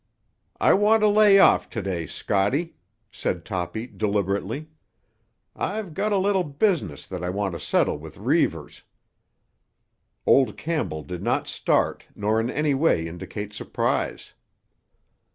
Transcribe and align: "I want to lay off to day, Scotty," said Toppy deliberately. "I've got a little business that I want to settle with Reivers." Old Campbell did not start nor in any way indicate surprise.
"I 0.59 0.73
want 0.73 1.01
to 1.01 1.07
lay 1.07 1.37
off 1.37 1.69
to 1.69 1.79
day, 1.79 2.07
Scotty," 2.07 2.73
said 3.11 3.45
Toppy 3.45 3.85
deliberately. 3.85 4.67
"I've 5.55 5.93
got 5.93 6.11
a 6.11 6.17
little 6.17 6.43
business 6.43 7.05
that 7.05 7.23
I 7.23 7.29
want 7.29 7.53
to 7.53 7.59
settle 7.59 7.99
with 7.99 8.17
Reivers." 8.17 8.81
Old 10.25 10.57
Campbell 10.57 11.03
did 11.03 11.21
not 11.21 11.47
start 11.47 12.07
nor 12.15 12.39
in 12.39 12.49
any 12.49 12.73
way 12.73 13.07
indicate 13.07 13.53
surprise. 13.53 14.33